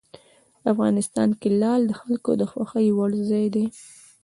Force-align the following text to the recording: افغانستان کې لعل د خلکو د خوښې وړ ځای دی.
افغانستان 0.71 1.29
کې 1.39 1.49
لعل 1.61 1.81
د 1.87 1.93
خلکو 2.01 2.31
د 2.37 2.43
خوښې 2.51 2.87
وړ 2.97 3.11
ځای 3.29 3.45
دی. 3.55 3.65